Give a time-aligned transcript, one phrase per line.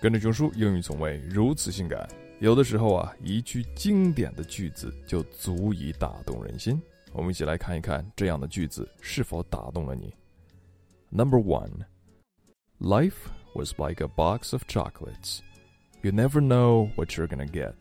[0.00, 2.08] 跟着熊叔，英语从未如此性感。
[2.38, 6.80] 有的时候啊，一句经典的句子就足以打动人心。
[7.12, 10.12] 我们一起来看一看这样的句子是否打动了你。
[11.08, 11.86] Number one,
[12.78, 15.40] life was like a box of chocolates.
[16.02, 17.74] You never know what you're gonna get.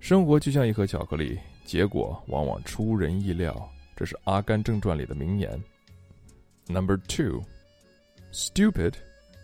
[0.00, 3.70] 生活就像一盒巧克力，结果往往出人意料。
[3.94, 5.62] 这是《阿甘正传》里的名言。
[6.66, 7.42] Number two,
[8.32, 8.94] stupid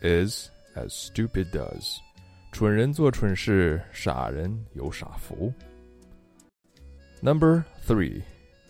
[0.03, 1.99] is as stupid does.
[2.53, 5.53] 蠢人做蠢事，傻人有傻福。
[7.21, 8.23] Number three,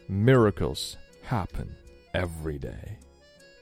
[0.09, 0.95] miracles
[1.29, 1.67] happen
[2.13, 2.97] every day.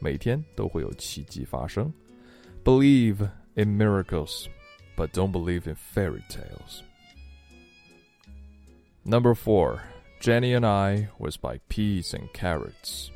[0.01, 1.93] 每天都会有奇迹发生。
[2.65, 4.47] Believe in miracles,
[4.97, 6.83] but don't believe in fairy tales.
[9.05, 9.81] Number four,
[10.21, 13.11] Jenny and I was by peas and carrots.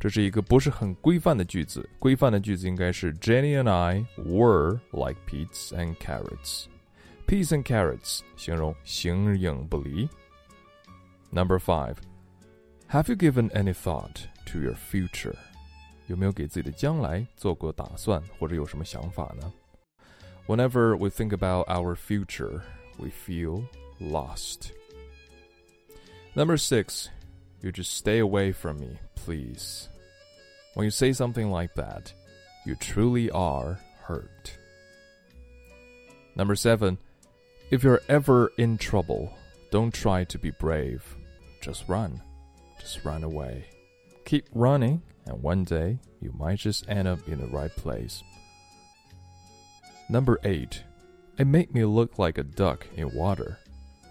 [0.00, 6.66] 这是一个不是很规范的句子，规范的句子应该是 Jenny and I were like peas and carrots.
[7.26, 10.08] Peas and carrots 形容形影不离。
[11.30, 11.96] Number five,
[12.88, 15.34] have you given any thought to your future?
[16.06, 19.52] 有没有给自己的将来做过打算，或者有什么想法呢？
[20.46, 22.60] Whenever we think about our future,
[22.98, 23.64] we feel
[23.98, 24.70] lost.
[26.34, 27.08] Number six,
[27.60, 29.88] you just stay away from me, please.
[30.74, 32.12] When you say something like that,
[32.64, 34.58] you truly are hurt.
[36.34, 36.98] Number seven,
[37.70, 39.32] if you're ever in trouble,
[39.70, 41.02] don't try to be brave.
[41.60, 42.22] Just run.
[42.80, 43.64] Just run away.
[44.24, 48.22] Keep running, and one day you might just end up in the right place.
[50.08, 50.82] Number eight,
[51.38, 53.58] it made me look like a duck in water.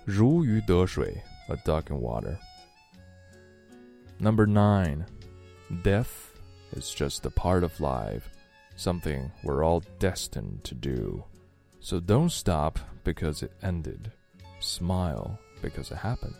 [0.06, 2.38] 如鱼得水, a duck in water.
[4.21, 5.07] Number nine,
[5.83, 6.39] death
[6.73, 8.29] is just a part of life,
[8.77, 11.25] something we're all destined to do.
[11.81, 14.13] So don't stop because it ended.
[14.61, 16.37] Smile because it happened.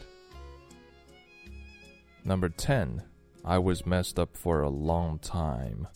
[2.23, 3.03] Number 10.
[3.47, 5.89] I was messed up for a long time.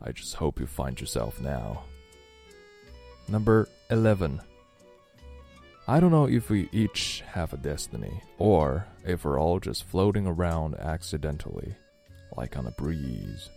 [0.00, 1.82] I just hope you find yourself now.
[3.26, 4.40] Number 11.
[5.87, 10.27] I don't know if we each have a destiny, or if we're all just floating
[10.27, 11.75] around accidentally,
[12.37, 13.49] like on a breeze.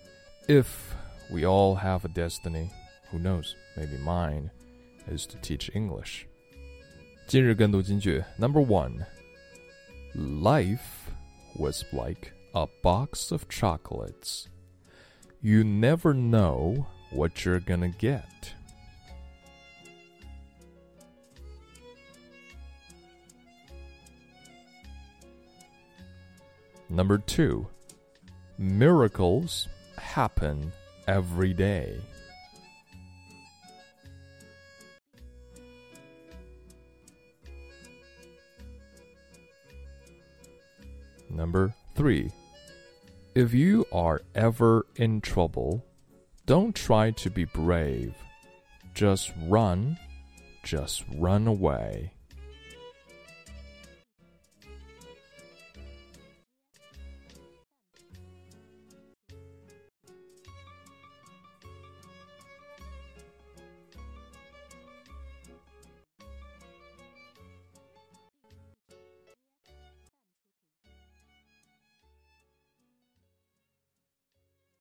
[0.49, 0.95] If
[1.31, 2.71] we all have a destiny,
[3.11, 4.51] who knows, maybe mine
[5.07, 6.27] is to teach English.
[7.27, 9.07] 今日跟读金句 Number one,
[10.15, 11.11] life
[11.57, 14.49] was like a box of chocolates.
[15.41, 18.55] You never know what you're gonna get.
[26.90, 27.68] Number two,
[28.58, 29.68] miracles
[29.98, 30.72] happen
[31.08, 32.00] every day.
[41.30, 42.32] Number three,
[43.36, 45.86] if you are ever in trouble,
[46.48, 48.16] don't try to be brave.
[48.96, 49.98] Just run,
[50.64, 52.12] just run away.